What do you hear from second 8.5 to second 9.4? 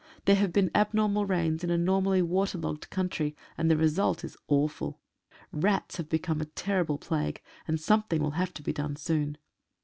to be done soon.